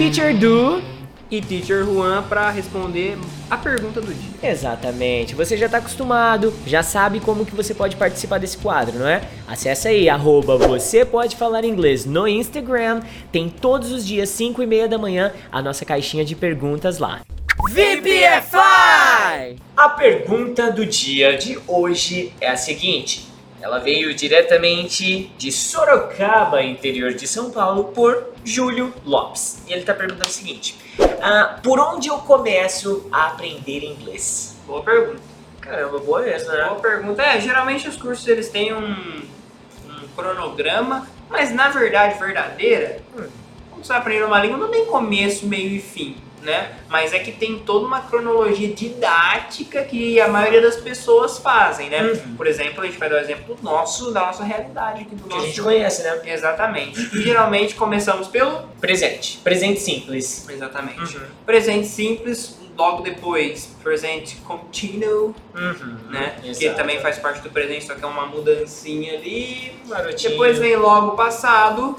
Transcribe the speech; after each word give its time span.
Teacher 0.00 0.34
Du 0.34 0.82
e 1.30 1.42
Teacher 1.42 1.84
Juan 1.84 2.22
para 2.22 2.48
responder 2.48 3.18
a 3.50 3.56
pergunta 3.58 4.00
do 4.00 4.14
dia. 4.14 4.50
Exatamente. 4.50 5.34
Você 5.34 5.58
já 5.58 5.66
está 5.66 5.76
acostumado, 5.76 6.54
já 6.66 6.82
sabe 6.82 7.20
como 7.20 7.44
que 7.44 7.54
você 7.54 7.74
pode 7.74 7.96
participar 7.96 8.38
desse 8.38 8.56
quadro, 8.56 8.98
não 8.98 9.06
é? 9.06 9.20
Acesse 9.46 9.88
aí, 9.88 10.08
arroba 10.08 10.56
você 10.56 11.04
pode 11.04 11.36
falar 11.36 11.66
inglês 11.66 12.06
no 12.06 12.26
Instagram. 12.26 13.02
Tem 13.30 13.50
todos 13.50 13.92
os 13.92 14.06
dias, 14.06 14.30
5 14.30 14.62
e 14.62 14.66
meia 14.66 14.88
da 14.88 14.96
manhã, 14.96 15.34
a 15.52 15.60
nossa 15.60 15.84
caixinha 15.84 16.24
de 16.24 16.34
perguntas 16.34 16.96
lá. 16.96 17.20
VPFI! 17.68 19.56
A 19.76 19.88
pergunta 19.90 20.72
do 20.72 20.86
dia 20.86 21.36
de 21.36 21.58
hoje 21.68 22.32
é 22.40 22.48
a 22.48 22.56
seguinte. 22.56 23.29
Ela 23.60 23.78
veio 23.78 24.14
diretamente 24.14 25.30
de 25.36 25.52
Sorocaba, 25.52 26.62
interior 26.62 27.12
de 27.12 27.26
São 27.26 27.50
Paulo, 27.50 27.84
por 27.84 28.30
Júlio 28.44 28.92
Lopes. 29.04 29.62
E 29.66 29.72
ele 29.72 29.80
está 29.80 29.92
perguntando 29.92 30.28
o 30.28 30.32
seguinte: 30.32 30.78
uh, 30.98 31.60
Por 31.62 31.78
onde 31.78 32.08
eu 32.08 32.18
começo 32.18 33.06
a 33.12 33.26
aprender 33.26 33.84
inglês? 33.84 34.56
Boa 34.66 34.82
pergunta. 34.82 35.20
Caramba, 35.60 35.98
boa 35.98 36.26
essa, 36.26 36.52
né? 36.52 36.64
Boa 36.64 36.80
pergunta. 36.80 37.22
É, 37.22 37.40
geralmente 37.40 37.86
os 37.86 37.96
cursos 37.96 38.26
eles 38.26 38.48
têm 38.48 38.72
um, 38.72 38.92
um 38.92 40.08
cronograma, 40.16 41.06
mas 41.28 41.52
na 41.52 41.68
verdade 41.68 42.18
verdadeira, 42.18 43.02
hum. 43.14 43.26
quando 43.70 43.84
você 43.84 43.92
aprender 43.92 44.24
uma 44.24 44.40
língua, 44.40 44.56
não 44.56 44.68
tem 44.68 44.86
começo, 44.86 45.46
meio 45.46 45.68
e 45.68 45.80
fim 45.80 46.16
né? 46.42 46.72
Mas 46.88 47.12
é 47.12 47.18
que 47.18 47.32
tem 47.32 47.58
toda 47.58 47.86
uma 47.86 48.00
cronologia 48.00 48.68
didática 48.68 49.82
que 49.82 50.20
a 50.20 50.28
maioria 50.28 50.60
das 50.60 50.76
pessoas 50.76 51.38
fazem, 51.38 51.90
né? 51.90 52.02
Uhum. 52.02 52.36
Por 52.36 52.46
exemplo, 52.46 52.82
a 52.82 52.86
gente 52.86 52.98
vai 52.98 53.08
dar 53.08 53.16
o 53.16 53.20
exemplo 53.20 53.54
do 53.54 53.62
nosso, 53.62 54.10
da 54.12 54.20
nossa 54.20 54.44
realidade 54.44 55.02
aqui 55.02 55.14
do 55.14 55.22
que 55.24 55.28
nosso... 55.28 55.42
a 55.42 55.46
gente 55.46 55.62
conhece, 55.62 56.02
né? 56.02 56.20
Exatamente. 56.24 57.00
E 57.16 57.22
geralmente 57.22 57.74
começamos 57.74 58.28
pelo 58.28 58.62
presente, 58.80 59.38
presente 59.38 59.80
simples. 59.80 60.48
Exatamente. 60.48 61.16
Uhum. 61.16 61.26
Presente 61.44 61.86
simples, 61.86 62.58
logo 62.76 63.02
depois 63.02 63.76
presente 63.82 64.36
continuo, 64.36 65.34
uhum. 65.54 65.98
né? 66.10 66.36
Exato. 66.42 66.58
Que 66.58 66.70
também 66.70 67.00
faz 67.00 67.18
parte 67.18 67.40
do 67.42 67.50
presente, 67.50 67.86
só 67.86 67.94
que 67.94 68.02
é 68.02 68.06
uma 68.06 68.26
mudancinha 68.26 69.14
ali. 69.14 69.74
Garotinho. 69.86 70.30
Depois 70.30 70.58
vem 70.58 70.76
logo 70.76 71.16
passado, 71.16 71.98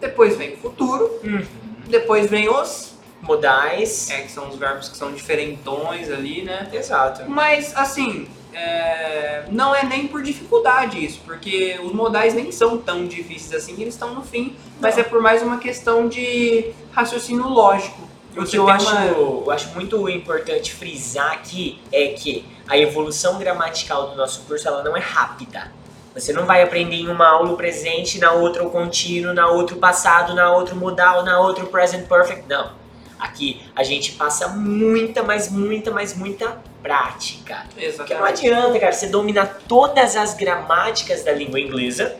depois 0.00 0.36
vem 0.36 0.56
futuro, 0.56 1.18
uhum. 1.24 1.42
depois 1.88 2.28
vem 2.28 2.48
os 2.48 2.97
modais. 3.22 4.10
É, 4.10 4.22
que 4.22 4.30
são 4.30 4.48
os 4.48 4.56
verbos 4.56 4.88
que 4.88 4.96
são 4.96 5.12
diferentões 5.12 6.10
ali, 6.10 6.42
né? 6.42 6.68
Exato. 6.72 7.28
Mas, 7.28 7.76
assim, 7.76 8.28
é... 8.52 9.44
não 9.50 9.74
é 9.74 9.84
nem 9.84 10.06
por 10.06 10.22
dificuldade 10.22 11.04
isso, 11.04 11.20
porque 11.24 11.78
os 11.82 11.92
modais 11.92 12.34
nem 12.34 12.50
são 12.52 12.78
tão 12.78 13.06
difíceis 13.06 13.54
assim, 13.54 13.72
eles 13.80 13.94
estão 13.94 14.14
no 14.14 14.22
fim, 14.22 14.56
mas 14.80 14.96
não. 14.96 15.02
é 15.02 15.04
por 15.04 15.20
mais 15.20 15.42
uma 15.42 15.58
questão 15.58 16.08
de 16.08 16.72
raciocínio 16.92 17.48
lógico. 17.48 18.08
O 18.36 18.44
que 18.44 18.56
eu 18.56 18.68
acho, 18.68 18.88
uma... 18.88 19.04
eu 19.04 19.50
acho 19.50 19.68
muito 19.70 20.08
importante 20.08 20.72
frisar 20.72 21.32
aqui 21.32 21.80
é 21.90 22.08
que 22.08 22.46
a 22.68 22.78
evolução 22.78 23.36
gramatical 23.38 24.10
do 24.10 24.16
nosso 24.16 24.42
curso 24.42 24.68
ela 24.68 24.82
não 24.82 24.96
é 24.96 25.00
rápida. 25.00 25.72
Você 26.14 26.32
não 26.32 26.46
vai 26.46 26.62
aprender 26.62 26.96
em 26.96 27.08
uma 27.08 27.28
aula 27.28 27.52
o 27.52 27.56
presente, 27.56 28.18
na 28.18 28.32
outra 28.32 28.64
o 28.64 28.70
contínuo, 28.70 29.32
na 29.32 29.48
outra 29.48 29.76
o 29.76 29.78
passado, 29.78 30.34
na 30.34 30.52
outra 30.52 30.74
o 30.74 30.78
modal, 30.78 31.24
na 31.24 31.40
outra 31.40 31.64
o 31.64 31.68
present 31.68 32.06
perfect. 32.06 32.44
Não 32.48 32.78
Aqui 33.18 33.60
a 33.74 33.82
gente 33.82 34.12
passa 34.12 34.48
muita, 34.48 35.22
mas 35.22 35.50
muita, 35.50 35.90
mas 35.90 36.16
muita 36.16 36.58
prática. 36.82 37.66
Exatamente. 37.76 37.96
Porque 37.96 38.14
não 38.14 38.24
adianta, 38.24 38.78
cara, 38.78 38.92
você 38.92 39.08
dominar 39.08 39.60
todas 39.66 40.16
as 40.16 40.34
gramáticas 40.34 41.24
da 41.24 41.32
língua 41.32 41.58
inglesa. 41.58 42.16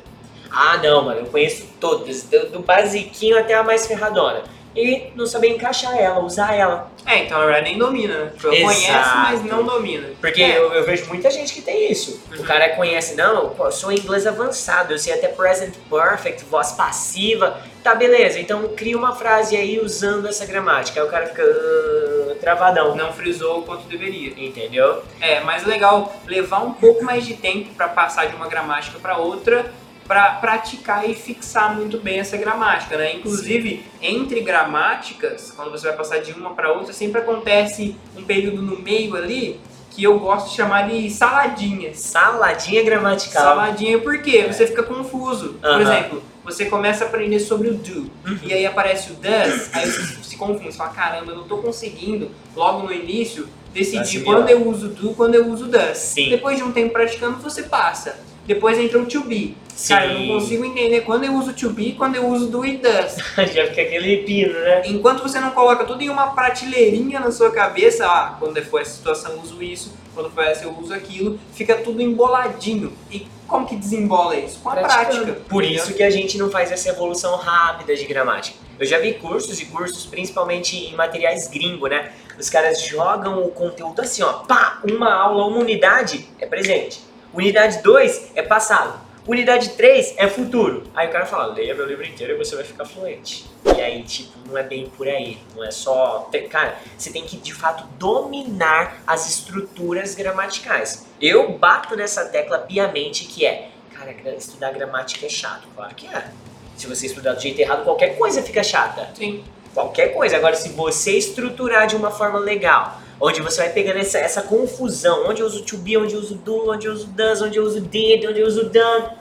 Ah, 0.51 0.79
não, 0.79 1.05
mano, 1.05 1.21
eu 1.21 1.27
conheço 1.27 1.67
todas, 1.79 2.23
do, 2.25 2.51
do 2.51 2.61
basiquinho 2.61 3.39
até 3.39 3.55
a 3.55 3.63
mais 3.63 3.87
ferradona 3.87 4.43
e 4.75 5.11
não 5.15 5.27
saber 5.27 5.49
encaixar 5.49 5.97
ela, 5.97 6.21
usar 6.21 6.55
ela. 6.55 6.91
É, 7.07 7.25
então 7.25 7.39
na 7.39 7.47
verdade 7.47 7.71
nem 7.71 7.79
domina, 7.79 8.25
né? 8.25 8.31
Tipo, 8.35 8.49
conhece, 8.49 9.17
mas 9.17 9.45
não 9.45 9.65
domina. 9.65 10.09
Porque 10.21 10.43
é. 10.43 10.59
eu, 10.59 10.73
eu, 10.73 10.85
vejo 10.85 11.07
muita 11.07 11.31
gente 11.31 11.53
que 11.55 11.63
tem 11.63 11.91
isso. 11.91 12.21
Uhum. 12.31 12.43
O 12.43 12.45
cara 12.45 12.69
conhece, 12.71 13.15
não, 13.15 13.55
eu 13.59 13.73
sou 13.73 13.91
inglês 13.91 14.27
avançado, 14.27 14.93
eu 14.93 14.99
sei 14.99 15.15
até 15.15 15.29
present 15.29 15.75
perfect, 15.89 16.45
voz 16.45 16.73
passiva. 16.73 17.61
Tá, 17.83 17.95
beleza, 17.95 18.39
então 18.39 18.69
cria 18.77 18.99
uma 18.99 19.15
frase 19.15 19.57
aí 19.57 19.81
usando 19.81 20.29
essa 20.29 20.45
gramática. 20.45 21.01
Aí 21.01 21.07
o 21.07 21.11
cara 21.11 21.27
fica 21.27 21.43
uh, 21.43 22.35
travadão. 22.41 22.95
Não 22.95 23.13
frisou 23.13 23.61
o 23.61 23.63
quanto 23.63 23.87
deveria. 23.89 24.35
Entendeu? 24.37 25.03
É, 25.21 25.41
mas 25.41 25.65
legal 25.65 26.15
levar 26.27 26.61
um 26.61 26.73
pouco 26.73 27.03
mais 27.05 27.25
de 27.25 27.35
tempo 27.35 27.73
para 27.75 27.89
passar 27.89 28.27
de 28.27 28.37
uma 28.37 28.49
gramática 28.49 28.99
para 28.99 29.17
outra 29.17 29.73
para 30.09 30.31
praticar 30.37 31.09
e 31.09 31.15
fixar 31.15 31.77
muito 31.77 31.99
bem 31.99 32.19
essa 32.19 32.37
gramática, 32.39 32.97
né? 32.97 33.15
Inclusive, 33.15 33.85
entre 34.01 34.41
gramáticas, 34.41 35.53
quando 35.55 35.71
você 35.71 35.87
vai 35.87 35.97
passar 35.97 36.19
de 36.19 36.33
uma 36.33 36.55
para 36.55 36.73
outra, 36.73 36.95
sempre 36.95 37.21
acontece 37.21 37.95
um 38.17 38.25
período 38.25 38.63
no 38.63 38.81
meio 38.81 39.15
ali 39.15 39.61
que 39.91 40.03
eu 40.05 40.19
gosto 40.19 40.51
de 40.51 40.57
chamar 40.57 40.89
de 40.89 41.11
saladinha. 41.11 41.93
Saladinha 41.93 42.83
gramatical. 42.83 43.43
Saladinha 43.43 43.99
por 43.99 44.23
quê? 44.23 44.39
É. 44.39 44.53
Você 44.53 44.67
fica 44.67 44.83
confuso. 44.83 45.51
Uh 45.51 45.55
-huh. 45.61 45.73
Por 45.73 45.81
exemplo, 45.83 46.23
você 46.45 46.65
começa 46.65 47.05
a 47.05 47.09
aprender 47.09 47.41
sobre 47.41 47.69
o 47.69 47.75
do, 47.75 48.11
uhum. 48.27 48.39
e 48.43 48.55
aí 48.55 48.65
aparece 48.65 49.13
o 49.13 49.15
does, 49.17 49.69
aí 49.75 49.91
você 49.91 50.23
se 50.23 50.37
confunde, 50.37 50.73
você 50.73 50.79
fala, 50.79 50.91
caramba, 50.91 51.33
eu 51.33 51.37
não 51.37 51.43
estou 51.43 51.59
conseguindo, 51.59 52.31
logo 52.57 52.87
no 52.87 52.93
início, 52.93 53.47
decidir 53.75 54.25
quando 54.25 54.49
eu 54.49 54.67
uso 54.67 54.89
do, 54.89 55.13
quando 55.15 55.35
eu 55.35 55.47
uso 55.47 55.67
does. 55.67 55.99
Sim. 55.99 56.31
Depois 56.31 56.57
de 56.57 56.63
um 56.63 56.73
tempo 56.73 56.93
praticando, 56.93 57.39
você 57.39 57.65
passa. 57.65 58.19
Depois 58.47 58.79
entra 58.79 58.99
o 58.99 59.05
to 59.05 59.25
be. 59.25 59.57
Sim. 59.79 59.95
Cara, 59.95 60.07
eu 60.07 60.19
não 60.19 60.41
consigo 60.41 60.65
entender 60.65 61.03
quando 61.03 61.23
eu 61.23 61.33
uso 61.35 61.53
to 61.53 61.71
be 61.71 61.91
e 61.91 61.93
quando 61.93 62.17
eu 62.17 62.27
uso 62.27 62.49
do 62.49 62.67
e 62.67 62.79
does. 62.79 63.15
Já 63.55 63.69
fica 63.69 63.83
aquele 63.83 64.25
pino, 64.25 64.53
né? 64.53 64.83
Enquanto 64.85 65.23
você 65.23 65.39
não 65.39 65.53
coloca 65.53 65.85
tudo 65.85 66.03
em 66.03 66.11
uma 66.11 66.35
prateleirinha 66.35 67.21
na 67.21 67.31
sua 67.31 67.53
cabeça, 67.53 68.05
ah, 68.05 68.35
quando 68.41 68.61
for 68.65 68.81
essa 68.83 68.91
situação 68.91 69.35
eu 69.35 69.41
uso 69.41 69.63
isso, 69.63 69.95
quando 70.13 70.31
for 70.31 70.43
essa 70.43 70.65
eu 70.65 70.77
uso 70.77 70.93
aquilo, 70.93 71.39
fica 71.53 71.77
tudo 71.77 72.03
emboladinho. 72.03 72.93
E 73.09 73.29
como 73.47 73.69
que 73.69 73.77
desembola 73.77 74.35
isso? 74.35 74.59
Com 74.59 74.71
a 74.71 74.75
prática. 74.79 75.39
Por 75.49 75.63
isso 75.63 75.95
que 75.95 76.03
a 76.03 76.11
gente 76.11 76.37
não 76.37 76.51
faz 76.51 76.73
essa 76.73 76.89
evolução 76.89 77.37
rápida 77.37 77.95
de 77.95 78.05
gramática. 78.05 78.59
Eu 78.81 78.85
já 78.85 78.99
vi 78.99 79.15
cursos 79.15 79.61
e 79.61 79.67
cursos, 79.67 80.07
principalmente 80.07 80.77
em 80.77 80.97
materiais 80.97 81.47
gringo, 81.47 81.87
né? 81.87 82.11
Os 82.37 82.51
caras 82.51 82.83
jogam 82.83 83.45
o 83.45 83.53
conteúdo 83.53 84.01
assim, 84.01 84.25
ó, 84.25 84.33
pá, 84.41 84.81
uma 84.91 85.15
aula, 85.15 85.47
uma 85.47 85.59
unidade 85.59 86.29
é 86.41 86.47
presente. 86.47 87.01
Unidade 87.33 87.81
2 87.81 88.33
é 88.35 88.43
passado. 88.43 89.07
Unidade 89.29 89.69
3 89.77 90.15
é 90.17 90.27
futuro. 90.27 90.85
Aí 90.95 91.07
o 91.07 91.11
cara 91.11 91.27
fala, 91.27 91.53
leia 91.53 91.75
meu 91.75 91.85
livro 91.85 92.03
inteiro 92.03 92.33
e 92.33 92.37
você 92.39 92.57
vai 92.57 92.65
ficar 92.65 92.87
fluente. 92.87 93.45
E 93.77 93.79
aí, 93.79 94.03
tipo, 94.03 94.31
não 94.49 94.57
é 94.57 94.63
bem 94.63 94.91
por 94.97 95.07
aí. 95.07 95.37
Não 95.55 95.63
é 95.63 95.71
só. 95.71 96.31
Cara, 96.49 96.79
você 96.97 97.13
tem 97.13 97.23
que 97.23 97.37
de 97.37 97.53
fato 97.53 97.85
dominar 97.99 99.03
as 99.07 99.29
estruturas 99.29 100.15
gramaticais. 100.15 101.07
Eu 101.21 101.53
bato 101.53 101.95
nessa 101.95 102.25
tecla 102.25 102.59
piamente 102.61 103.27
que 103.27 103.45
é, 103.45 103.69
cara, 103.95 104.15
estudar 104.35 104.73
gramática 104.73 105.27
é 105.27 105.29
chato. 105.29 105.69
Claro 105.77 105.95
que 105.95 106.07
é. 106.07 106.31
Se 106.75 106.87
você 106.87 107.05
estudar 107.05 107.35
do 107.35 107.41
jeito 107.43 107.61
errado, 107.61 107.85
qualquer 107.85 108.17
coisa 108.17 108.43
fica 108.43 108.63
chata. 108.63 109.11
Sim. 109.15 109.45
Qualquer 109.75 110.15
coisa. 110.15 110.39
Agora, 110.39 110.57
se 110.57 110.71
você 110.71 111.19
estruturar 111.19 111.87
de 111.87 111.95
uma 111.95 112.11
forma 112.11 112.39
legal, 112.39 112.99
onde 113.21 113.41
você 113.41 113.63
vai 113.63 113.73
pegando 113.73 113.99
essa, 113.99 114.19
essa 114.19 114.43
confusão, 114.43 115.29
onde 115.29 115.41
eu 115.41 115.47
uso 115.47 115.63
to 115.63 115.77
be, 115.77 115.97
onde 115.97 116.15
eu 116.15 116.21
uso 116.21 116.35
do, 116.37 116.71
onde 116.71 116.87
eu 116.87 116.93
uso 116.93 117.07
does, 117.09 117.43
onde 117.43 117.59
eu 117.59 117.65
uso 117.65 117.81
did, 117.81 118.25
onde 118.25 118.41
eu 118.41 118.47
uso 118.47 118.71
done. 118.71 119.18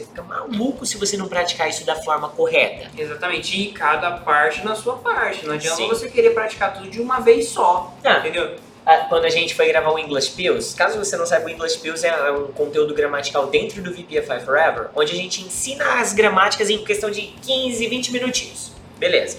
Você 0.00 0.06
fica 0.06 0.22
maluco 0.22 0.86
se 0.86 0.96
você 0.96 1.14
não 1.16 1.28
praticar 1.28 1.68
isso 1.68 1.84
da 1.84 1.94
forma 1.94 2.30
correta. 2.30 2.90
Exatamente, 2.96 3.60
e 3.60 3.72
cada 3.72 4.12
parte 4.12 4.64
na 4.64 4.74
sua 4.74 4.96
parte. 4.96 5.44
Não 5.44 5.54
adianta 5.54 5.76
Sim. 5.76 5.88
você 5.88 6.08
querer 6.08 6.30
praticar 6.30 6.72
tudo 6.72 6.88
de 6.88 7.00
uma 7.02 7.20
vez 7.20 7.48
só, 7.48 7.94
ah. 8.02 8.18
entendeu? 8.18 8.56
Ah, 8.86 9.04
quando 9.10 9.26
a 9.26 9.28
gente 9.28 9.54
foi 9.54 9.68
gravar 9.68 9.90
o 9.92 9.98
English 9.98 10.30
Pills, 10.30 10.74
caso 10.74 10.98
você 10.98 11.18
não 11.18 11.26
saiba, 11.26 11.46
o 11.46 11.50
English 11.50 11.78
Pills 11.80 12.06
é 12.06 12.32
um 12.32 12.46
conteúdo 12.46 12.94
gramatical 12.94 13.48
dentro 13.48 13.82
do 13.82 13.90
VPFI 13.90 14.40
Forever, 14.42 14.88
onde 14.96 15.12
a 15.12 15.16
gente 15.16 15.42
ensina 15.42 16.00
as 16.00 16.14
gramáticas 16.14 16.70
em 16.70 16.82
questão 16.82 17.10
de 17.10 17.20
15, 17.42 17.86
20 17.86 18.12
minutinhos. 18.12 18.72
Beleza. 18.98 19.38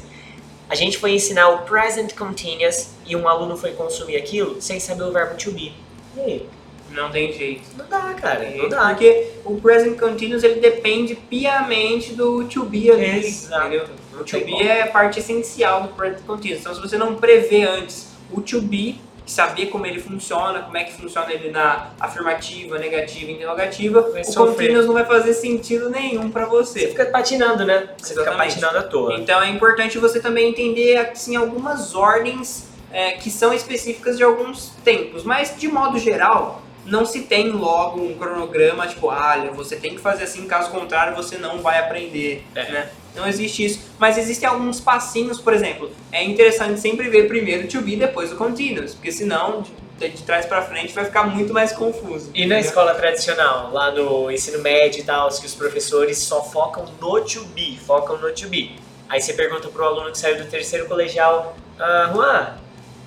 A 0.69 0.75
gente 0.75 0.99
foi 0.99 1.13
ensinar 1.13 1.49
o 1.49 1.63
present 1.63 2.13
continuous 2.13 2.91
e 3.07 3.15
um 3.15 3.27
aluno 3.27 3.57
foi 3.57 3.71
consumir 3.71 4.15
aquilo 4.15 4.61
sem 4.61 4.79
saber 4.79 5.03
o 5.03 5.11
verbo 5.11 5.35
to 5.35 5.51
be. 5.51 5.73
E 6.15 6.19
aí? 6.19 6.49
Não 6.91 7.09
tem 7.09 7.31
jeito. 7.31 7.63
Não 7.77 7.87
dá, 7.87 8.13
cara. 8.13 8.49
Não 8.55 8.69
dá. 8.69 8.89
Porque 8.89 9.27
o 9.45 9.59
present 9.59 9.97
continuous 9.99 10.43
ele 10.43 10.59
depende 10.59 11.15
piamente 11.15 12.13
do 12.13 12.43
to 12.45 12.63
be 12.65 12.89
ali. 12.91 13.25
Exato. 13.25 13.67
Entendeu? 13.67 13.87
O 14.19 14.23
to 14.23 14.39
be 14.39 14.61
é 14.61 14.85
parte 14.87 15.19
essencial 15.19 15.83
do 15.83 15.89
present 15.89 16.23
continuous. 16.25 16.61
Então 16.61 16.75
se 16.75 16.81
você 16.81 16.97
não 16.97 17.15
prevê 17.15 17.63
antes 17.63 18.11
o 18.31 18.41
to 18.41 18.61
be, 18.61 18.99
saber 19.25 19.67
como 19.67 19.85
ele 19.85 19.99
funciona, 19.99 20.59
como 20.61 20.75
é 20.77 20.83
que 20.83 20.93
funciona 20.93 21.31
ele 21.31 21.51
na 21.51 21.91
afirmativa, 21.99 22.77
negativa 22.77 23.31
interrogativa, 23.31 24.01
vai 24.01 24.21
o 24.21 24.25
sofrer. 24.25 24.67
continuous 24.67 24.85
não 24.87 24.93
vai 24.93 25.05
fazer 25.05 25.33
sentido 25.33 25.89
nenhum 25.89 26.29
para 26.29 26.45
você. 26.45 26.81
Você 26.81 26.87
fica 26.87 27.05
patinando, 27.05 27.65
né? 27.65 27.89
Você 27.97 28.13
Exatamente. 28.13 28.53
fica 28.53 28.67
patinando 28.67 28.77
à 28.85 28.89
toa. 28.89 29.15
Então 29.19 29.41
é 29.41 29.49
importante 29.49 29.97
você 29.97 30.19
também 30.19 30.49
entender 30.49 30.97
assim 30.97 31.35
algumas 31.35 31.95
ordens 31.95 32.69
é, 32.91 33.11
que 33.11 33.29
são 33.29 33.53
específicas 33.53 34.17
de 34.17 34.23
alguns 34.23 34.71
tempos, 34.83 35.23
mas 35.23 35.55
de 35.57 35.67
modo 35.67 35.97
geral, 35.97 36.61
não 36.85 37.05
se 37.05 37.21
tem 37.21 37.49
logo 37.51 38.01
um 38.01 38.15
cronograma, 38.17 38.87
tipo, 38.87 39.07
olha, 39.07 39.51
você 39.51 39.75
tem 39.75 39.95
que 39.95 40.01
fazer 40.01 40.23
assim, 40.23 40.47
caso 40.47 40.71
contrário 40.71 41.15
você 41.15 41.37
não 41.37 41.59
vai 41.61 41.79
aprender, 41.79 42.43
É. 42.55 42.71
né? 42.71 42.89
Não 43.15 43.27
existe 43.27 43.65
isso. 43.65 43.79
Mas 43.99 44.17
existem 44.17 44.47
alguns 44.47 44.79
passinhos, 44.79 45.39
por 45.39 45.53
exemplo, 45.53 45.91
é 46.11 46.23
interessante 46.23 46.79
sempre 46.79 47.09
ver 47.09 47.27
primeiro 47.27 47.65
o 47.65 47.67
to 47.67 47.81
be, 47.81 47.95
depois 47.97 48.31
o 48.31 48.35
continuous, 48.37 48.93
porque 48.95 49.11
senão, 49.11 49.63
de, 49.99 50.09
de 50.09 50.23
trás 50.23 50.45
pra 50.45 50.61
frente, 50.61 50.93
vai 50.93 51.03
ficar 51.05 51.23
muito 51.25 51.53
mais 51.53 51.73
confuso. 51.73 52.29
E 52.33 52.39
na 52.45 52.55
entendeu? 52.55 52.59
escola 52.59 52.95
tradicional, 52.95 53.69
lá 53.73 53.91
no 53.91 54.31
ensino 54.31 54.59
médio 54.59 55.01
e 55.01 55.03
tal, 55.03 55.27
que 55.29 55.45
os 55.45 55.53
professores 55.53 56.17
só 56.19 56.41
focam 56.41 56.85
no 57.01 57.21
to 57.21 57.43
be, 57.47 57.77
focam 57.85 58.17
no 58.17 58.31
to 58.33 58.47
be. 58.47 58.75
Aí 59.09 59.19
você 59.19 59.33
pergunta 59.33 59.67
pro 59.67 59.83
aluno 59.83 60.09
que 60.09 60.17
saiu 60.17 60.37
do 60.37 60.49
terceiro 60.49 60.85
colegial, 60.87 61.53
ah, 61.77 62.11
Juan, 62.13 62.53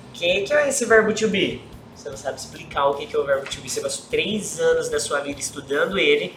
o 0.09 0.13
que, 0.13 0.41
que 0.41 0.53
é 0.53 0.69
esse 0.69 0.85
verbo 0.85 1.13
to 1.13 1.27
be? 1.27 1.63
Você 1.95 2.09
não 2.09 2.17
sabe 2.17 2.37
explicar 2.37 2.85
o 2.87 2.95
que, 2.95 3.15
é 3.15 3.19
o 3.19 3.23
verbo 3.25 3.45
to 3.49 3.61
be. 3.61 3.69
Você 3.69 3.81
passou 3.81 4.05
três 4.09 4.59
anos 4.59 4.89
da 4.89 4.99
sua 4.99 5.19
vida 5.21 5.39
estudando 5.39 5.97
ele 5.97 6.35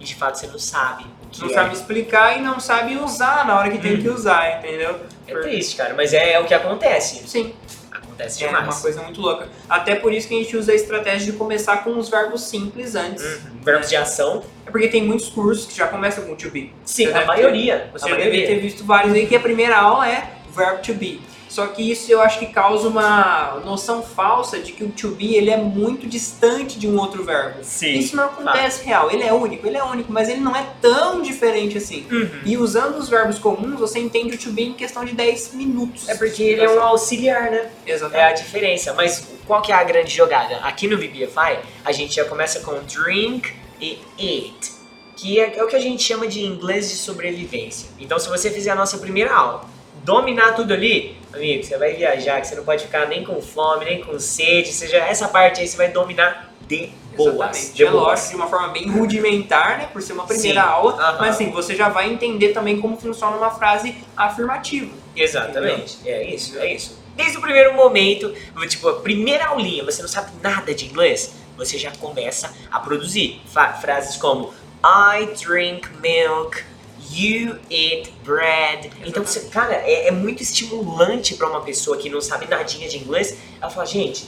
e 0.00 0.04
de 0.04 0.14
fato 0.14 0.38
você 0.38 0.46
não 0.48 0.58
sabe 0.58 1.04
o 1.24 1.28
que 1.30 1.40
Não 1.40 1.50
é. 1.50 1.54
sabe 1.54 1.74
explicar 1.74 2.36
e 2.38 2.42
não 2.42 2.60
sabe 2.60 2.96
usar 2.96 3.46
na 3.46 3.58
hora 3.58 3.70
que 3.70 3.78
tem 3.78 3.94
Hum. 3.94 4.02
que 4.02 4.08
usar, 4.08 4.58
entendeu? 4.58 5.00
É 5.26 5.34
triste, 5.40 5.76
cara, 5.76 5.94
mas 5.94 6.12
é, 6.12 6.32
é 6.32 6.40
o 6.40 6.44
que 6.44 6.52
acontece. 6.54 7.26
Sim, 7.26 7.54
Acontece 7.90 8.44
é 8.44 8.46
demais. 8.48 8.64
uma 8.66 8.80
coisa 8.80 9.02
muito 9.02 9.20
louca. 9.20 9.48
Até 9.68 9.94
por 9.94 10.12
isso 10.12 10.26
que 10.28 10.34
a 10.34 10.38
gente 10.38 10.56
usa 10.56 10.72
a 10.72 10.74
estratégia 10.74 11.32
de 11.32 11.38
começar 11.38 11.78
com 11.84 11.98
os 11.98 12.08
verbos 12.08 12.42
simples 12.42 12.94
antes. 12.94 13.22
Uhum. 13.24 13.60
Verbos 13.62 13.88
de 13.88 13.96
ação, 13.96 14.42
É 14.66 14.70
porque 14.70 14.88
tem 14.88 15.02
muitos 15.02 15.28
cursos 15.28 15.66
que 15.66 15.76
já 15.76 15.86
começam 15.86 16.24
com 16.24 16.34
to 16.34 16.50
be. 16.50 16.72
sim, 16.84 17.06
Você 17.06 17.12
a 17.12 17.24
maioria. 17.26 17.90
Você 17.92 18.06
a 18.06 18.08
já 18.10 18.14
maioria. 18.16 18.40
deve 18.40 18.54
ter 18.54 18.60
visto 18.60 18.84
vários 18.84 19.12
aí 19.14 19.26
que 19.26 19.36
a 19.36 19.40
primeira 19.40 19.76
aula 19.78 20.08
é 20.08 20.30
verb 20.54 20.82
to 20.82 20.94
be. 20.94 21.20
Só 21.48 21.66
que 21.68 21.90
isso 21.90 22.10
eu 22.10 22.20
acho 22.20 22.38
que 22.38 22.46
causa 22.46 22.88
uma 22.88 23.60
noção 23.64 24.02
falsa 24.02 24.58
de 24.58 24.72
que 24.72 24.84
o 24.84 24.90
to 24.90 25.10
be 25.10 25.34
ele 25.34 25.50
é 25.50 25.56
muito 25.56 26.06
distante 26.06 26.78
de 26.78 26.88
um 26.88 26.98
outro 26.98 27.24
verbo. 27.24 27.62
Sim. 27.62 27.98
Isso 27.98 28.16
não 28.16 28.24
acontece 28.24 28.84
real. 28.84 29.10
Ele 29.10 29.22
é 29.22 29.32
único, 29.32 29.66
ele 29.66 29.76
é 29.76 29.84
único, 29.84 30.12
mas 30.12 30.28
ele 30.28 30.40
não 30.40 30.54
é 30.54 30.66
tão 30.80 31.22
diferente 31.22 31.78
assim. 31.78 32.06
Uhum. 32.10 32.40
E 32.44 32.56
usando 32.56 32.96
os 32.96 33.08
verbos 33.08 33.38
comuns, 33.38 33.78
você 33.78 33.98
entende 33.98 34.34
o 34.34 34.38
to 34.38 34.50
be 34.50 34.64
em 34.64 34.74
questão 34.74 35.04
de 35.04 35.12
10 35.14 35.54
minutos. 35.54 36.08
É 36.08 36.14
porque 36.14 36.42
ele 36.42 36.62
é 36.62 36.70
um 36.70 36.82
auxiliar, 36.82 37.50
né? 37.50 37.70
É 37.86 37.92
a 37.92 37.94
Exatamente. 37.94 38.42
diferença. 38.42 38.92
Mas 38.94 39.26
qual 39.46 39.62
que 39.62 39.72
é 39.72 39.74
a 39.74 39.84
grande 39.84 40.14
jogada? 40.14 40.56
Aqui 40.56 40.88
no 40.88 40.96
VPFI, 40.96 41.58
a 41.84 41.92
gente 41.92 42.16
já 42.16 42.24
começa 42.24 42.60
com 42.60 42.78
drink 42.84 43.52
e 43.80 43.98
eat, 44.18 44.72
que 45.16 45.40
é, 45.40 45.58
é 45.58 45.64
o 45.64 45.68
que 45.68 45.76
a 45.76 45.80
gente 45.80 46.02
chama 46.02 46.26
de 46.26 46.44
inglês 46.44 46.90
de 46.90 46.96
sobrevivência. 46.96 47.88
Então, 47.98 48.18
se 48.18 48.28
você 48.28 48.50
fizer 48.50 48.70
a 48.70 48.74
nossa 48.74 48.98
primeira 48.98 49.34
aula, 49.34 49.64
dominar 50.04 50.54
tudo 50.54 50.72
ali, 50.72 51.16
amigo, 51.36 51.62
você 51.62 51.76
vai 51.78 51.94
viajar, 51.94 52.40
que 52.40 52.46
você 52.48 52.54
não 52.54 52.64
pode 52.64 52.84
ficar 52.84 53.06
nem 53.06 53.24
com 53.24 53.40
fome, 53.40 53.84
nem 53.84 54.02
com 54.02 54.18
sede, 54.18 54.72
seja 54.72 54.96
essa 54.98 55.28
parte 55.28 55.60
aí 55.60 55.68
você 55.68 55.76
vai 55.76 55.88
dominar 55.88 56.52
de 56.66 56.90
boas. 57.16 57.34
Exatamente. 57.56 57.72
De 57.74 57.84
É 57.84 57.90
boas. 57.90 58.02
lógico, 58.04 58.28
de 58.30 58.36
uma 58.36 58.46
forma 58.48 58.68
bem 58.68 58.88
rudimentar, 58.90 59.78
né? 59.78 59.88
Por 59.92 60.02
ser 60.02 60.12
uma 60.14 60.26
primeira 60.26 60.62
Sim. 60.62 60.68
aula. 60.68 61.16
Mas 61.20 61.36
assim, 61.36 61.50
você 61.50 61.74
já 61.74 61.88
vai 61.88 62.10
entender 62.12 62.48
também 62.48 62.80
como 62.80 62.96
funciona 62.96 63.36
uma 63.36 63.50
frase 63.50 63.94
afirmativa. 64.16 64.90
Exatamente, 65.14 65.98
é 66.04 66.24
isso, 66.24 66.58
é 66.58 66.72
isso. 66.74 66.98
Desde 67.14 67.38
o 67.38 67.40
primeiro 67.40 67.72
momento, 67.74 68.34
tipo, 68.68 68.88
a 68.88 69.00
primeira 69.00 69.46
aulinha, 69.46 69.82
você 69.84 70.02
não 70.02 70.08
sabe 70.08 70.30
nada 70.42 70.74
de 70.74 70.84
inglês, 70.84 71.34
você 71.56 71.78
já 71.78 71.90
começa 71.92 72.52
a 72.70 72.78
produzir 72.80 73.40
frases 73.80 74.16
como 74.16 74.52
I 74.84 75.24
drink 75.42 75.88
milk, 76.02 76.62
you 77.10 77.58
eat 77.70 78.12
bread. 78.24 78.90
Então, 79.04 79.24
você, 79.24 79.40
cara, 79.48 79.74
é, 79.74 80.08
é 80.08 80.10
muito 80.10 80.42
estimulante 80.42 81.34
pra 81.34 81.48
uma 81.48 81.60
pessoa 81.60 81.96
que 81.96 82.08
não 82.08 82.20
sabe 82.20 82.46
nadinha 82.48 82.88
de 82.88 82.98
inglês. 82.98 83.36
Ela 83.60 83.70
fala, 83.70 83.86
gente, 83.86 84.26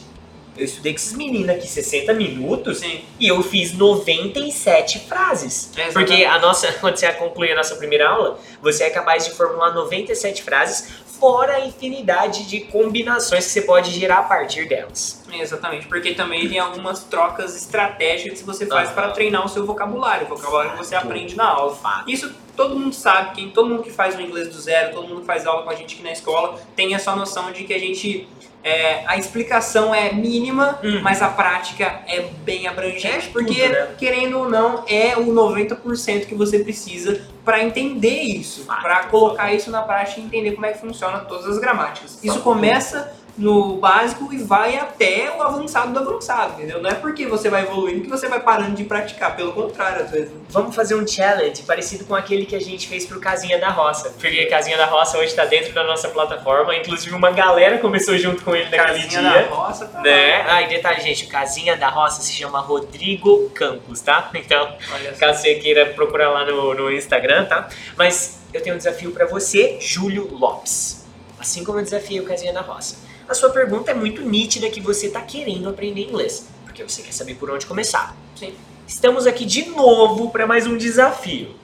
eu 0.58 0.64
estudei 0.64 0.92
com 0.92 0.96
esses 0.96 1.12
meninos 1.12 1.48
aqui 1.50 1.68
60 1.68 2.12
minutos 2.14 2.78
Sim. 2.78 3.04
e 3.18 3.28
eu 3.28 3.42
fiz 3.42 3.72
97 3.72 5.00
frases. 5.00 5.70
É. 5.76 5.92
Porque 5.92 6.24
a 6.24 6.38
nossa, 6.38 6.72
quando 6.80 6.96
você 6.96 7.10
conclui 7.12 7.52
a 7.52 7.54
nossa 7.54 7.76
primeira 7.76 8.08
aula, 8.08 8.38
você 8.60 8.84
é 8.84 8.90
capaz 8.90 9.24
de 9.24 9.30
formular 9.30 9.72
97 9.72 10.42
frases, 10.42 10.88
fora 11.20 11.54
a 11.54 11.66
infinidade 11.66 12.48
de 12.48 12.60
combinações 12.60 13.46
que 13.46 13.52
você 13.52 13.62
pode 13.62 13.90
gerar 13.90 14.18
a 14.18 14.22
partir 14.22 14.68
delas. 14.68 15.22
Exatamente, 15.32 15.86
porque 15.86 16.14
também 16.14 16.48
tem 16.48 16.58
algumas 16.58 17.04
trocas 17.04 17.56
estratégicas 17.56 18.40
que 18.40 18.46
você 18.46 18.66
faz 18.66 18.86
Aham. 18.86 18.94
para 18.94 19.10
treinar 19.10 19.44
o 19.44 19.48
seu 19.48 19.64
vocabulário, 19.64 20.26
o 20.26 20.28
vocabulário 20.28 20.72
que 20.72 20.78
você 20.78 20.94
aprende 20.94 21.36
na 21.36 21.48
aula. 21.48 21.74
Fato. 21.74 22.10
Isso 22.10 22.32
todo 22.58 22.78
mundo 22.78 22.92
sabe, 22.94 23.34
quem, 23.36 23.48
todo 23.50 23.68
mundo 23.70 23.82
que 23.82 23.90
faz 23.90 24.14
o 24.16 24.20
inglês 24.20 24.48
do 24.48 24.60
zero, 24.60 24.92
todo 24.92 25.08
mundo 25.08 25.20
que 25.20 25.26
faz 25.26 25.46
aula 25.46 25.62
com 25.62 25.70
a 25.70 25.74
gente 25.74 25.94
aqui 25.94 26.02
na 26.04 26.12
escola, 26.12 26.60
tem 26.76 26.94
essa 26.94 27.14
noção 27.16 27.50
de 27.52 27.64
que 27.64 27.72
a 27.72 27.78
gente. 27.78 28.28
é, 28.64 29.04
a 29.06 29.16
explicação 29.16 29.94
é 29.94 30.12
mínima, 30.12 30.80
Uhum. 30.82 31.00
mas 31.00 31.22
a 31.22 31.28
prática 31.28 32.02
é 32.08 32.22
bem 32.44 32.66
abrangente, 32.66 33.28
É 33.28 33.32
porque, 33.32 33.54
tudo, 33.62 33.72
né? 33.72 33.88
querendo 33.96 34.36
ou 34.40 34.48
não, 34.50 34.84
é 34.88 35.16
o 35.16 35.26
90% 35.32 36.26
que 36.26 36.34
você 36.34 36.58
precisa 36.58 37.22
para 37.44 37.62
entender 37.62 38.20
isso, 38.22 38.64
Fato. 38.64 38.82
para 38.82 39.04
colocar 39.04 39.54
isso 39.54 39.70
na 39.70 39.80
prática 39.82 40.20
e 40.20 40.24
entender 40.24 40.52
como 40.52 40.66
é 40.66 40.72
que 40.72 40.80
funciona 40.80 41.20
todas 41.20 41.46
as 41.46 41.58
gramáticas. 41.58 42.18
Isso 42.22 42.40
começa 42.40 43.14
no 43.38 43.76
básico 43.76 44.32
e 44.32 44.38
vai 44.38 44.76
até 44.76 45.32
o 45.34 45.40
avançado 45.40 45.92
do 45.92 45.98
avançado, 46.00 46.54
entendeu? 46.54 46.82
Não 46.82 46.90
é 46.90 46.94
porque 46.94 47.24
você 47.24 47.48
vai 47.48 47.62
evoluindo 47.62 48.02
que 48.02 48.08
você 48.08 48.28
vai 48.28 48.40
parando 48.40 48.74
de 48.74 48.82
praticar, 48.84 49.36
pelo 49.36 49.52
contrário, 49.52 50.04
às 50.04 50.10
vezes. 50.10 50.32
Vamos 50.48 50.74
fazer 50.74 50.96
um 50.96 51.06
challenge 51.06 51.62
parecido 51.62 52.04
com 52.04 52.14
aquele 52.14 52.44
que 52.44 52.56
a 52.56 52.60
gente 52.60 52.88
fez 52.88 53.06
pro 53.06 53.20
Casinha 53.20 53.58
da 53.58 53.70
Roça. 53.70 54.10
Porque 54.18 54.46
Casinha 54.46 54.76
da 54.76 54.86
Roça 54.86 55.18
hoje 55.18 55.34
tá 55.34 55.44
dentro 55.44 55.72
da 55.72 55.84
nossa 55.84 56.08
plataforma, 56.08 56.74
inclusive 56.74 57.14
uma 57.14 57.30
galera 57.30 57.78
começou 57.78 58.18
junto 58.18 58.42
com 58.44 58.54
ele 58.56 58.64
naquele 58.64 59.02
Casinha 59.02 59.08
dia. 59.08 59.42
da 59.42 59.54
roça, 59.54 59.86
tá 59.86 60.00
Né? 60.00 60.42
Ah, 60.48 60.62
e 60.62 60.68
detalhe, 60.68 61.00
gente, 61.00 61.26
o 61.26 61.28
Casinha 61.28 61.76
da 61.76 61.88
Roça 61.88 62.20
se 62.22 62.32
chama 62.32 62.58
Rodrigo 62.60 63.50
Campos, 63.50 64.00
tá? 64.00 64.30
Então, 64.48 64.76
caso 65.18 65.42
você 65.42 65.56
queira 65.56 65.86
procurar 65.86 66.30
lá 66.30 66.44
no, 66.44 66.72
no 66.72 66.90
Instagram, 66.90 67.44
tá? 67.44 67.68
Mas 67.96 68.38
eu 68.52 68.62
tenho 68.62 68.74
um 68.74 68.78
desafio 68.78 69.10
pra 69.10 69.26
você, 69.26 69.76
Júlio 69.80 70.28
Lopes. 70.32 71.04
Assim 71.38 71.62
como 71.64 71.78
eu 71.78 71.84
desafiei 71.84 72.20
o 72.20 72.24
Casinha 72.24 72.52
da 72.52 72.62
Roça. 72.62 73.07
A 73.28 73.34
sua 73.34 73.50
pergunta 73.50 73.90
é 73.90 73.94
muito 73.94 74.22
nítida 74.22 74.70
que 74.70 74.80
você 74.80 75.10
tá 75.10 75.20
querendo 75.20 75.68
aprender 75.68 76.00
inglês, 76.00 76.48
porque 76.64 76.82
você 76.82 77.02
quer 77.02 77.12
saber 77.12 77.34
por 77.34 77.50
onde 77.50 77.66
começar. 77.66 78.16
Sim. 78.34 78.54
Estamos 78.86 79.26
aqui 79.26 79.44
de 79.44 79.66
novo 79.66 80.30
para 80.30 80.46
mais 80.46 80.66
um 80.66 80.78
desafio. 80.78 81.54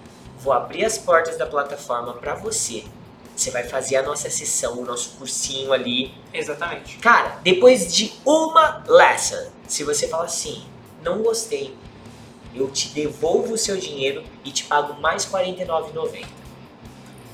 Vou 0.40 0.52
abrir 0.52 0.84
as 0.84 0.98
portas 0.98 1.38
da 1.38 1.46
plataforma 1.46 2.12
para 2.12 2.34
você. 2.34 2.84
Você 3.34 3.50
vai 3.50 3.64
fazer 3.64 3.96
a 3.96 4.02
nossa 4.02 4.28
sessão, 4.28 4.78
o 4.78 4.84
nosso 4.84 5.16
cursinho 5.16 5.72
ali, 5.72 6.12
Exatamente. 6.34 6.98
Cara, 6.98 7.38
depois 7.42 7.90
de 7.94 8.12
uma 8.26 8.84
lesson, 8.86 9.50
se 9.66 9.84
você 9.84 10.06
fala 10.06 10.24
assim, 10.24 10.62
não 11.02 11.22
gostei, 11.22 11.74
eu 12.54 12.70
te 12.70 12.90
devolvo 12.90 13.54
o 13.54 13.58
seu 13.58 13.78
dinheiro 13.78 14.22
e 14.44 14.50
te 14.50 14.64
pago 14.64 15.00
mais 15.00 15.24
R$ 15.24 15.54
49,90. 15.54 16.26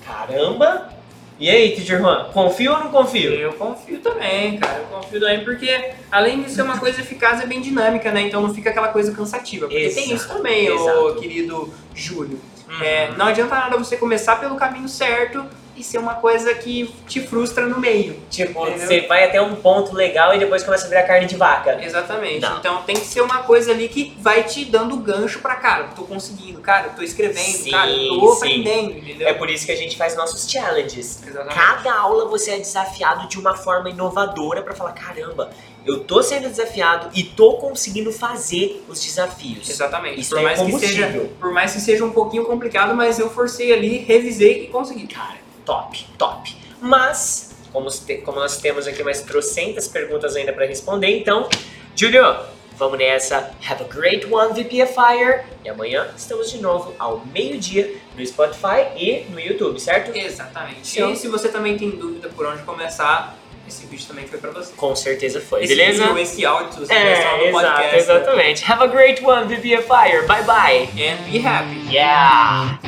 Caramba! 0.07 1.00
E 1.41 1.49
aí, 1.49 1.75
Teacher 1.75 1.99
Juan, 1.99 2.27
confio 2.35 2.73
ou 2.73 2.81
não 2.81 2.91
confio? 2.91 3.33
Eu 3.33 3.55
confio 3.55 3.99
também, 4.01 4.59
cara. 4.59 4.79
Eu 4.81 4.99
confio 4.99 5.19
também 5.19 5.43
porque, 5.43 5.93
além 6.13 6.43
de 6.43 6.51
ser 6.51 6.61
uma 6.61 6.79
coisa 6.79 7.01
eficaz, 7.01 7.41
é 7.41 7.47
bem 7.47 7.63
dinâmica, 7.63 8.13
né? 8.13 8.21
Então 8.21 8.43
não 8.43 8.55
fica 8.55 8.69
aquela 8.69 8.89
coisa 8.89 9.11
cansativa. 9.13 9.67
Porque 9.67 9.89
tem 9.89 10.13
Exato, 10.13 10.15
isso 10.15 10.29
também, 10.29 10.71
ô 10.71 11.15
querido 11.15 11.73
Júlio. 11.95 12.39
Uhum. 12.69 12.83
É, 12.83 13.13
não 13.17 13.25
adianta 13.25 13.55
nada 13.55 13.79
você 13.79 13.97
começar 13.97 14.37
pelo 14.37 14.55
caminho 14.57 14.87
certo 14.87 15.43
e 15.77 15.83
ser 15.83 15.99
uma 15.99 16.15
coisa 16.15 16.55
que 16.55 16.93
te 17.07 17.21
frustra 17.21 17.67
no 17.67 17.79
meio. 17.79 18.17
Tipo, 18.31 18.67
Entendeu? 18.67 18.87
você 18.87 19.01
vai 19.03 19.25
até 19.25 19.41
um 19.41 19.57
ponto 19.57 19.95
legal 19.95 20.35
e 20.35 20.39
depois 20.39 20.63
começa 20.63 20.87
a 20.87 20.89
virar 20.89 21.03
carne 21.05 21.27
de 21.27 21.37
vaca. 21.37 21.83
Exatamente. 21.83 22.41
Não. 22.41 22.59
Então 22.59 22.83
tem 22.83 22.97
que 22.97 23.07
ser 23.07 23.21
uma 23.21 23.43
coisa 23.43 23.73
ali 23.73 23.89
que 23.89 24.17
vai 24.21 24.43
te 24.45 24.65
dando 24.65 24.97
gancho 24.97 25.41
pra, 25.41 25.57
cara, 25.57 25.89
tô 25.95 26.03
conseguindo, 26.03 26.61
cara, 26.61 26.91
tô 26.91 27.03
escrevendo, 27.03 27.45
Sim, 27.45 27.71
cara, 27.71 27.91
tô 27.91 28.35
sim. 28.35 28.37
aprendendo, 28.37 28.99
entendeu? 28.99 29.29
É 29.29 29.35
por 29.35 29.49
isso 29.49 29.67
que 29.67 29.73
a 29.73 29.77
gente 29.77 29.97
faz 29.97 30.17
nossos 30.17 30.51
challenges. 30.51 31.23
Exatamente. 31.27 31.55
Cada 31.55 31.95
aula 31.95 32.27
você 32.27 32.53
é 32.53 32.59
desafiado 32.59 33.29
de 33.29 33.39
uma 33.39 33.57
forma 33.57 33.91
inovadora 33.91 34.63
para 34.63 34.75
falar, 34.75 34.93
caramba, 34.93 35.51
eu 35.85 36.05
tô 36.05 36.23
sendo 36.23 36.49
desafiado 36.49 37.09
e 37.15 37.23
tô 37.23 37.55
conseguindo 37.55 38.13
fazer 38.13 38.85
os 38.89 39.03
desafios. 39.03 39.69
Exatamente. 39.69 40.21
Isso 40.21 40.31
por, 40.31 40.41
é 40.41 40.43
mais 40.43 40.61
que 40.61 40.79
seja, 40.79 41.31
por 41.41 41.53
mais 41.53 41.73
que 41.73 41.81
seja 41.81 42.05
um 42.05 42.11
pouquinho 42.11 42.45
complicado, 42.45 42.95
mas 42.95 43.19
eu 43.19 43.31
forcei 43.31 43.73
ali, 43.73 43.99
revisei 43.99 44.65
e 44.65 44.67
consegui. 44.67 45.07
Cara, 45.07 45.39
top, 45.71 46.05
top. 46.19 46.57
Mas, 46.81 47.55
como, 47.73 47.89
como 48.25 48.41
nós 48.41 48.57
temos 48.57 48.89
aqui 48.89 49.05
mais 49.05 49.23
trocentas 49.23 49.87
perguntas 49.87 50.35
ainda 50.35 50.53
para 50.53 50.67
responder, 50.67 51.17
então, 51.17 51.49
Júlio, 51.95 52.25
vamos 52.77 52.99
nessa. 52.99 53.53
Have 53.69 53.85
a 53.85 53.87
great 53.87 54.27
one, 54.27 54.53
VPFire. 54.53 55.43
E 55.65 55.69
amanhã 55.69 56.09
estamos 56.17 56.51
de 56.51 56.59
novo 56.59 56.93
ao 56.99 57.25
meio-dia 57.33 57.95
no 58.17 58.27
Spotify 58.27 58.89
e 58.97 59.27
no 59.31 59.39
YouTube, 59.39 59.79
certo? 59.79 60.11
Exatamente. 60.17 60.89
Sim. 60.89 61.13
E 61.13 61.17
se 61.17 61.29
você 61.29 61.49
também 61.49 61.79
tem 61.79 61.91
dúvida 61.91 62.29
por 62.31 62.47
onde 62.47 62.63
começar, 62.65 63.37
esse 63.69 63.87
vídeo 63.87 64.05
também 64.09 64.27
foi 64.27 64.41
pra 64.41 64.51
você. 64.51 64.73
Com 64.75 64.97
certeza 64.97 65.41
foi, 65.41 65.63
Esse 65.63 65.77
beleza? 65.77 66.03
vídeo, 66.03 66.19
esse 66.19 66.45
áudio, 66.45 66.73
se 66.73 66.81
você 66.81 66.93
É, 66.93 67.49
exato, 67.49 67.53
podcast. 67.53 67.97
exatamente. 67.97 68.65
Have 68.73 68.83
a 68.83 68.87
great 68.89 69.25
one, 69.25 69.47
VPFire. 69.47 70.27
Bye 70.27 70.43
bye. 70.43 70.89
And 71.01 71.31
be 71.31 71.39
happy. 71.39 71.95
Yeah. 71.95 72.81